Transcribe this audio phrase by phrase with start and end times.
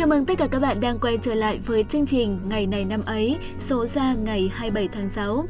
[0.00, 2.84] Chào mừng tất cả các bạn đang quay trở lại với chương trình Ngày này
[2.84, 5.46] năm ấy, số ra ngày 27 tháng 6.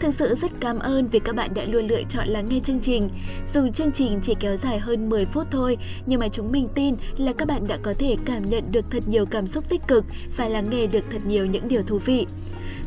[0.00, 2.80] Thực sự rất cảm ơn vì các bạn đã luôn lựa chọn lắng nghe chương
[2.80, 3.08] trình.
[3.54, 5.76] Dù chương trình chỉ kéo dài hơn 10 phút thôi,
[6.06, 9.08] nhưng mà chúng mình tin là các bạn đã có thể cảm nhận được thật
[9.08, 10.04] nhiều cảm xúc tích cực
[10.36, 12.26] và lắng nghe được thật nhiều những điều thú vị.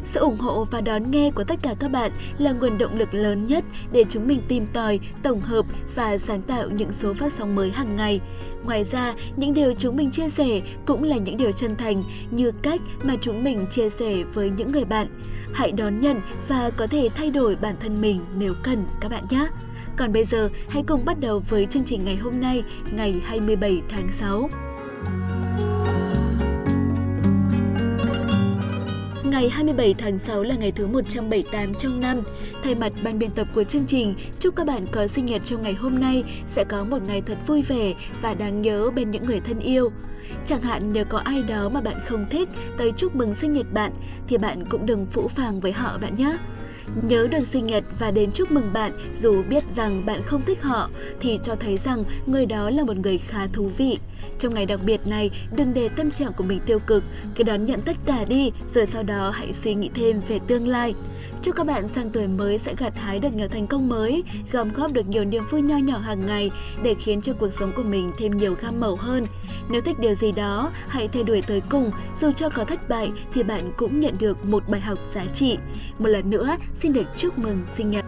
[0.05, 3.13] Sự ủng hộ và đón nghe của tất cả các bạn là nguồn động lực
[3.13, 7.34] lớn nhất để chúng mình tìm tòi, tổng hợp và sáng tạo những số phát
[7.34, 8.20] sóng mới hàng ngày.
[8.66, 12.52] Ngoài ra, những điều chúng mình chia sẻ cũng là những điều chân thành như
[12.62, 15.07] cách mà chúng mình chia sẻ với những người bạn.
[15.53, 19.23] Hãy đón nhận và có thể thay đổi bản thân mình nếu cần các bạn
[19.30, 19.48] nhé.
[19.95, 23.81] Còn bây giờ, hãy cùng bắt đầu với chương trình ngày hôm nay, ngày 27
[23.89, 24.49] tháng 6.
[29.23, 32.17] Ngày 27 tháng 6 là ngày thứ 178 trong năm.
[32.63, 35.63] Thay mặt ban biên tập của chương trình, chúc các bạn có sinh nhật trong
[35.63, 39.23] ngày hôm nay sẽ có một ngày thật vui vẻ và đáng nhớ bên những
[39.23, 39.91] người thân yêu.
[40.45, 43.73] Chẳng hạn nếu có ai đó mà bạn không thích tới chúc mừng sinh nhật
[43.73, 43.92] bạn
[44.27, 46.38] thì bạn cũng đừng phũ phàng với họ bạn nhé.
[46.95, 50.64] Nhớ được sinh nhật và đến chúc mừng bạn dù biết rằng bạn không thích
[50.64, 54.00] họ thì cho thấy rằng người đó là một người khá thú vị.
[54.40, 57.04] Trong ngày đặc biệt này, đừng để tâm trạng của mình tiêu cực,
[57.36, 60.67] cứ đón nhận tất cả đi, rồi sau đó hãy suy nghĩ thêm về tương
[60.67, 60.95] lai.
[61.44, 64.70] Chúc các bạn sang tuổi mới sẽ gặt hái được nhiều thành công mới, gom
[64.73, 66.52] góp được nhiều niềm vui nho nhỏ hàng ngày
[66.84, 69.26] để khiến cho cuộc sống của mình thêm nhiều gam màu hơn.
[69.70, 73.12] Nếu thích điều gì đó, hãy theo đuổi tới cùng, dù cho có thất bại
[73.34, 75.58] thì bạn cũng nhận được một bài học giá trị.
[76.00, 78.06] Một lần nữa, xin được chúc mừng sinh nhật.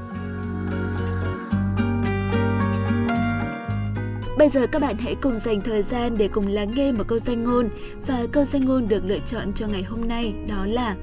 [4.38, 7.20] Bây giờ các bạn hãy cùng dành thời gian để cùng lắng nghe một câu
[7.20, 7.70] danh ngôn
[8.08, 10.96] và câu danh ngôn được lựa chọn cho ngày hôm nay đó là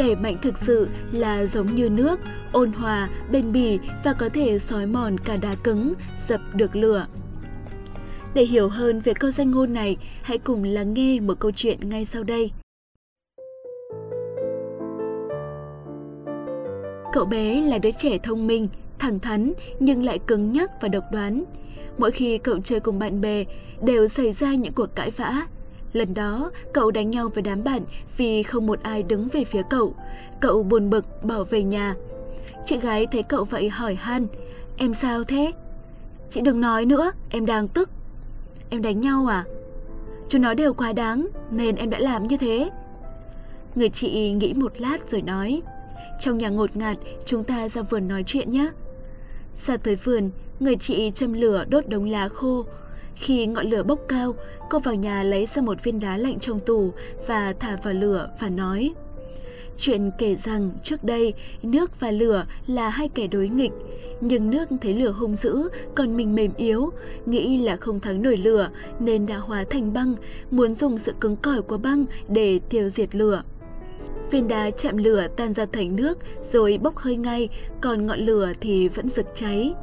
[0.00, 2.20] Kẻ mạnh thực sự là giống như nước,
[2.52, 5.92] ôn hòa, bền bỉ và có thể sói mòn cả đá cứng,
[6.28, 7.06] dập được lửa.
[8.34, 11.88] Để hiểu hơn về câu danh ngôn này, hãy cùng lắng nghe một câu chuyện
[11.88, 12.50] ngay sau đây.
[17.12, 18.66] Cậu bé là đứa trẻ thông minh,
[18.98, 21.44] thẳng thắn nhưng lại cứng nhắc và độc đoán.
[21.98, 23.44] Mỗi khi cậu chơi cùng bạn bè,
[23.82, 25.46] đều xảy ra những cuộc cãi vã.
[25.92, 27.82] Lần đó, cậu đánh nhau với đám bạn
[28.16, 29.94] vì không một ai đứng về phía cậu.
[30.40, 31.94] Cậu buồn bực bỏ về nhà.
[32.64, 34.26] Chị gái thấy cậu vậy hỏi han,
[34.76, 35.52] em sao thế?
[36.30, 37.90] Chị đừng nói nữa, em đang tức.
[38.70, 39.44] Em đánh nhau à?
[40.28, 42.70] Chúng nó đều quá đáng, nên em đã làm như thế.
[43.74, 45.62] Người chị nghĩ một lát rồi nói,
[46.20, 48.70] trong nhà ngột ngạt, chúng ta ra vườn nói chuyện nhé.
[49.56, 50.30] Ra tới vườn,
[50.60, 52.64] người chị châm lửa đốt đống lá khô.
[53.20, 54.34] Khi ngọn lửa bốc cao,
[54.70, 56.92] cô vào nhà lấy ra một viên đá lạnh trong tủ
[57.26, 58.94] và thả vào lửa và nói
[59.76, 63.72] Chuyện kể rằng trước đây nước và lửa là hai kẻ đối nghịch,
[64.20, 66.90] nhưng nước thấy lửa hung dữ, còn mình mềm yếu,
[67.26, 68.70] nghĩ là không thắng nổi lửa
[69.00, 70.14] nên đã hóa thành băng,
[70.50, 73.42] muốn dùng sự cứng cỏi của băng để tiêu diệt lửa.
[74.30, 77.48] Viên đá chạm lửa tan ra thành nước rồi bốc hơi ngay,
[77.80, 79.74] còn ngọn lửa thì vẫn rực cháy.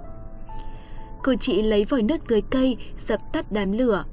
[1.27, 4.05] Cô chị lấy vòi nước tưới cây, dập tắt đám lửa.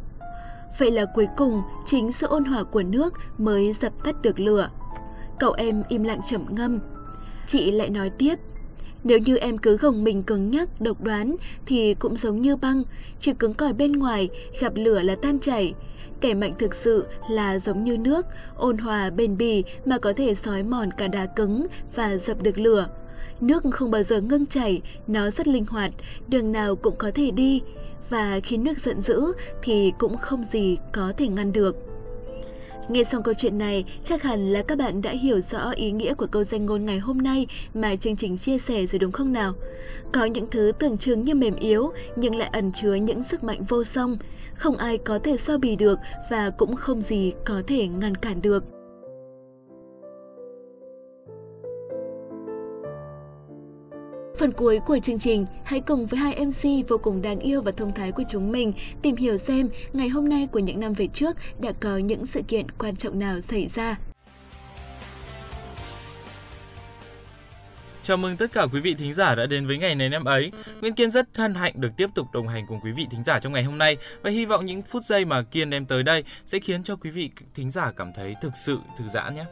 [0.78, 4.70] Vậy là cuối cùng, chính sự ôn hòa của nước mới dập tắt được lửa.
[5.40, 6.80] Cậu em im lặng trầm ngâm.
[7.46, 8.34] Chị lại nói tiếp,
[9.04, 11.36] nếu như em cứ gồng mình cứng nhắc, độc đoán
[11.66, 12.82] thì cũng giống như băng,
[13.20, 14.28] chỉ cứng cỏi bên ngoài,
[14.60, 15.74] gặp lửa là tan chảy.
[16.20, 18.26] Kẻ mạnh thực sự là giống như nước,
[18.56, 22.58] ôn hòa bền bỉ mà có thể sói mòn cả đá cứng và dập được
[22.58, 22.88] lửa.
[23.44, 25.90] Nước không bao giờ ngưng chảy, nó rất linh hoạt,
[26.28, 27.62] đường nào cũng có thể đi.
[28.10, 29.32] Và khi nước giận dữ
[29.62, 31.76] thì cũng không gì có thể ngăn được.
[32.88, 36.14] Nghe xong câu chuyện này, chắc hẳn là các bạn đã hiểu rõ ý nghĩa
[36.14, 39.32] của câu danh ngôn ngày hôm nay mà chương trình chia sẻ rồi đúng không
[39.32, 39.54] nào?
[40.12, 43.62] Có những thứ tưởng chừng như mềm yếu nhưng lại ẩn chứa những sức mạnh
[43.68, 44.18] vô song,
[44.54, 45.98] không ai có thể so bì được
[46.30, 48.64] và cũng không gì có thể ngăn cản được.
[54.44, 57.72] Phần cuối của chương trình, hãy cùng với hai MC vô cùng đáng yêu và
[57.72, 58.72] thông thái của chúng mình
[59.02, 62.42] tìm hiểu xem ngày hôm nay của những năm về trước đã có những sự
[62.48, 63.98] kiện quan trọng nào xảy ra.
[68.02, 70.52] Chào mừng tất cả quý vị thính giả đã đến với ngày này năm ấy.
[70.80, 73.38] Nguyễn Kiên rất hân hạnh được tiếp tục đồng hành cùng quý vị thính giả
[73.38, 76.24] trong ngày hôm nay và hy vọng những phút giây mà Kiên đem tới đây
[76.46, 79.44] sẽ khiến cho quý vị thính giả cảm thấy thực sự thư giãn nhé.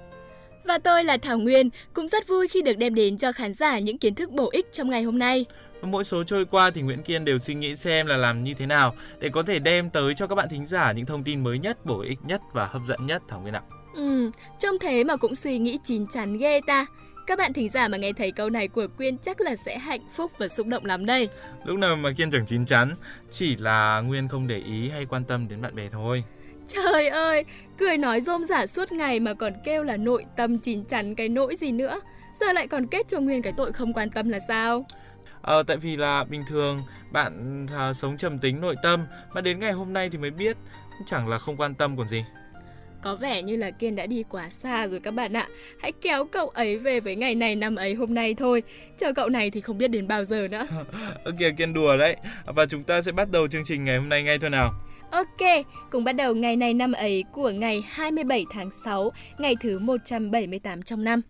[0.64, 3.79] Và tôi là Thảo Nguyên, cũng rất vui khi được đem đến cho khán giả
[3.79, 5.47] những kiến thức bổ ích trong ngày hôm nay.
[5.82, 8.67] Mỗi số trôi qua thì Nguyễn Kiên đều suy nghĩ xem là làm như thế
[8.67, 11.59] nào để có thể đem tới cho các bạn thính giả những thông tin mới
[11.59, 13.62] nhất, bổ ích nhất và hấp dẫn nhất Thảo Nguyên ạ.
[13.94, 16.87] Ừ, trông thế mà cũng suy nghĩ chín chắn ghê ta.
[17.26, 20.00] Các bạn thính giả mà nghe thấy câu này của Quyên chắc là sẽ hạnh
[20.14, 21.29] phúc và xúc động lắm đây.
[21.64, 22.94] Lúc nào mà Kiên chẳng chín chắn,
[23.31, 26.25] chỉ là Nguyên không để ý hay quan tâm đến bạn bè thôi.
[26.69, 27.44] Trời ơi,
[27.79, 31.29] cười nói rôm giả suốt ngày mà còn kêu là nội tâm chín chắn cái
[31.29, 32.00] nỗi gì nữa.
[32.41, 34.87] Giờ lại còn kết cho Nguyên cái tội không quan tâm là sao?
[35.43, 36.82] Ờ, tại vì là bình thường
[37.12, 40.56] bạn à, sống trầm tính nội tâm mà đến ngày hôm nay thì mới biết
[41.06, 42.25] chẳng là không quan tâm còn gì.
[43.03, 45.49] Có vẻ như là Kiên đã đi quá xa rồi các bạn ạ.
[45.81, 48.62] Hãy kéo cậu ấy về với ngày này năm ấy hôm nay thôi.
[48.99, 50.67] Chờ cậu này thì không biết đến bao giờ nữa.
[51.25, 52.17] ok, Kiên đùa đấy.
[52.47, 54.75] Và chúng ta sẽ bắt đầu chương trình ngày hôm nay ngay thôi nào.
[55.12, 59.79] Ok, cùng bắt đầu ngày này năm ấy của ngày 27 tháng 6, ngày thứ
[59.79, 61.20] 178 trong năm.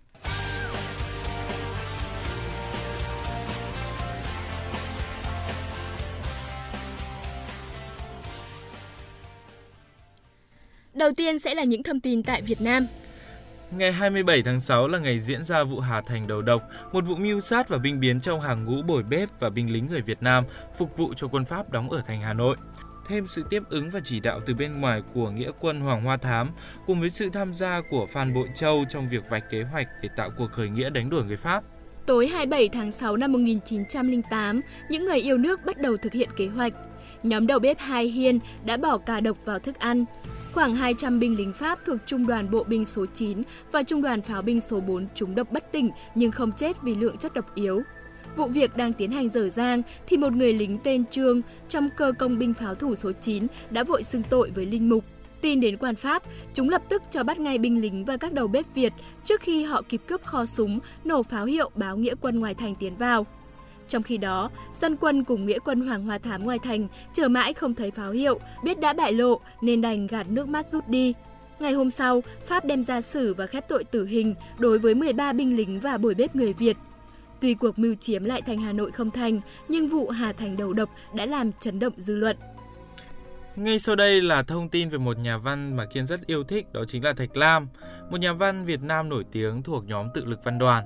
[10.94, 12.86] Đầu tiên sẽ là những thông tin tại Việt Nam.
[13.70, 16.62] Ngày 27 tháng 6 là ngày diễn ra vụ Hà Thành đầu độc,
[16.92, 19.86] một vụ mưu sát và binh biến trong hàng ngũ bồi bếp và binh lính
[19.90, 20.44] người Việt Nam
[20.78, 22.56] phục vụ cho quân Pháp đóng ở thành Hà Nội.
[23.08, 26.16] Thêm sự tiếp ứng và chỉ đạo từ bên ngoài của Nghĩa quân Hoàng Hoa
[26.16, 26.50] Thám
[26.86, 30.08] cùng với sự tham gia của Phan Bội Châu trong việc vạch kế hoạch để
[30.16, 31.64] tạo cuộc khởi nghĩa đánh đuổi người Pháp.
[32.06, 36.46] Tối 27 tháng 6 năm 1908, những người yêu nước bắt đầu thực hiện kế
[36.46, 36.72] hoạch.
[37.22, 40.04] Nhóm đầu bếp Hai Hiên đã bỏ cà độc vào thức ăn.
[40.52, 44.22] Khoảng 200 binh lính Pháp thuộc Trung đoàn Bộ binh số 9 và Trung đoàn
[44.22, 47.54] Pháo binh số 4 trúng độc bất tỉnh nhưng không chết vì lượng chất độc
[47.54, 47.82] yếu.
[48.36, 52.12] Vụ việc đang tiến hành dở dang thì một người lính tên Trương trong cơ
[52.18, 55.04] công binh pháo thủ số 9 đã vội xưng tội với linh mục.
[55.40, 56.22] Tin đến quan Pháp,
[56.54, 58.92] chúng lập tức cho bắt ngay binh lính và các đầu bếp Việt
[59.24, 62.74] trước khi họ kịp cướp kho súng, nổ pháo hiệu báo nghĩa quân ngoài thành
[62.74, 63.26] tiến vào.
[63.88, 67.52] Trong khi đó, dân quân cùng nghĩa quân Hoàng Hoa Thám ngoài thành chờ mãi
[67.52, 71.14] không thấy pháo hiệu, biết đã bại lộ nên đành gạt nước mắt rút đi.
[71.60, 75.32] Ngày hôm sau, Pháp đem ra xử và khép tội tử hình đối với 13
[75.32, 76.76] binh lính và buổi bếp người Việt.
[77.42, 80.72] Tuy cuộc mưu chiếm lại thành Hà Nội không thành, nhưng vụ Hà Thành đầu
[80.72, 82.36] độc đã làm chấn động dư luận.
[83.56, 86.72] Ngay sau đây là thông tin về một nhà văn mà Kiên rất yêu thích,
[86.72, 87.68] đó chính là Thạch Lam,
[88.10, 90.84] một nhà văn Việt Nam nổi tiếng thuộc nhóm tự lực văn đoàn.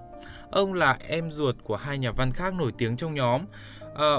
[0.51, 3.43] Ông là em ruột của hai nhà văn khác nổi tiếng trong nhóm,
[3.97, 4.15] à,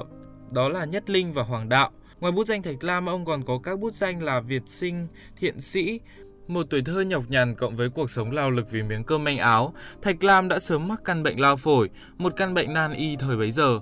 [0.52, 1.92] đó là Nhất Linh và Hoàng Đạo.
[2.20, 5.62] Ngoài bút danh Thạch Lam, ông còn có các bút danh là Việt Sinh, Thiện
[5.62, 6.00] Sĩ,
[6.50, 9.38] một tuổi thơ nhọc nhằn cộng với cuộc sống lao lực vì miếng cơm manh
[9.38, 13.16] áo, Thạch Lam đã sớm mắc căn bệnh lao phổi, một căn bệnh nan y
[13.16, 13.80] thời bấy giờ.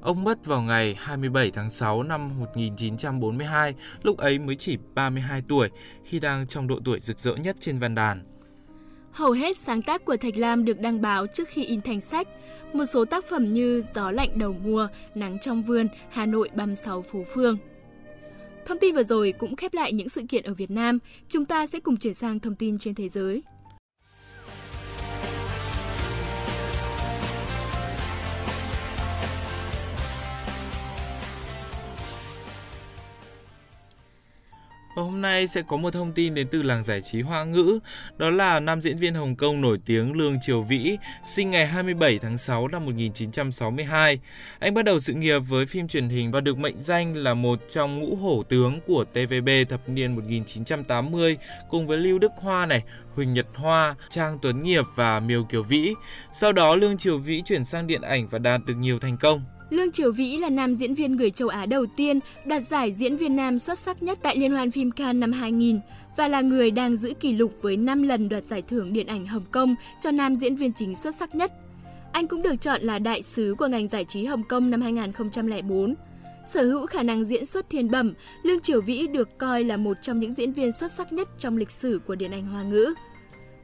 [0.00, 5.70] Ông mất vào ngày 27 tháng 6 năm 1942, lúc ấy mới chỉ 32 tuổi,
[6.04, 8.22] khi đang trong độ tuổi rực rỡ nhất trên văn đàn.
[9.12, 12.28] Hầu hết sáng tác của Thạch Lam được đăng báo trước khi in thành sách.
[12.72, 17.02] Một số tác phẩm như Gió lạnh đầu mùa, Nắng trong vườn, Hà Nội 36
[17.02, 17.58] phố phương.
[18.70, 20.98] Thông tin vừa rồi cũng khép lại những sự kiện ở Việt Nam.
[21.28, 23.42] Chúng ta sẽ cùng chuyển sang thông tin trên thế giới.
[35.00, 37.78] Và hôm nay sẽ có một thông tin đến từ làng giải trí Hoa ngữ,
[38.16, 42.18] đó là nam diễn viên Hồng Kông nổi tiếng Lương Triều Vĩ, sinh ngày 27
[42.18, 44.18] tháng 6 năm 1962.
[44.58, 47.60] Anh bắt đầu sự nghiệp với phim truyền hình và được mệnh danh là một
[47.68, 51.36] trong ngũ hổ tướng của TVB thập niên 1980
[51.70, 52.82] cùng với Lưu Đức Hoa này,
[53.14, 55.94] Huỳnh Nhật Hoa, Trang Tuấn Nghiệp và Miêu Kiều Vĩ.
[56.34, 59.44] Sau đó Lương Triều Vĩ chuyển sang điện ảnh và đạt được nhiều thành công.
[59.70, 63.16] Lương Triều Vĩ là nam diễn viên người châu Á đầu tiên đoạt giải diễn
[63.16, 65.80] viên nam xuất sắc nhất tại Liên hoan phim Cannes năm 2000
[66.16, 69.26] và là người đang giữ kỷ lục với 5 lần đoạt giải thưởng điện ảnh
[69.26, 71.52] Hồng Kông cho nam diễn viên chính xuất sắc nhất.
[72.12, 75.94] Anh cũng được chọn là đại sứ của ngành giải trí Hồng Kông năm 2004.
[76.46, 79.96] Sở hữu khả năng diễn xuất thiên bẩm, Lương Triều Vĩ được coi là một
[80.02, 82.94] trong những diễn viên xuất sắc nhất trong lịch sử của điện ảnh Hoa ngữ.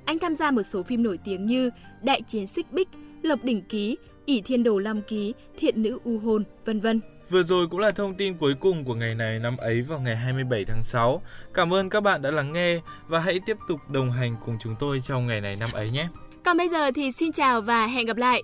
[0.04, 1.70] Anh tham gia một số phim nổi tiếng như
[2.02, 2.88] Đại chiến Xích Bích,
[3.22, 3.96] Lộc Đỉnh Ký,
[4.26, 7.00] ỷ thiên đồ Lam Ký, thiện nữ u hồn, vân vân.
[7.30, 10.16] Vừa rồi cũng là thông tin cuối cùng của ngày này năm ấy vào ngày
[10.16, 11.22] 27 tháng 6.
[11.54, 14.74] Cảm ơn các bạn đã lắng nghe và hãy tiếp tục đồng hành cùng chúng
[14.78, 16.08] tôi trong ngày này năm ấy nhé.
[16.44, 18.42] Còn bây giờ thì xin chào và hẹn gặp lại.